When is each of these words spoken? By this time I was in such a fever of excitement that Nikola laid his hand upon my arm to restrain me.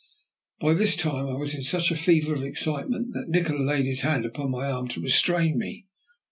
By 0.59 0.73
this 0.73 0.95
time 0.95 1.27
I 1.27 1.35
was 1.37 1.53
in 1.53 1.61
such 1.61 1.91
a 1.91 1.95
fever 1.95 2.33
of 2.33 2.41
excitement 2.41 3.13
that 3.13 3.29
Nikola 3.29 3.61
laid 3.63 3.85
his 3.85 4.01
hand 4.01 4.25
upon 4.25 4.49
my 4.49 4.65
arm 4.65 4.87
to 4.87 4.99
restrain 4.99 5.59
me. 5.59 5.85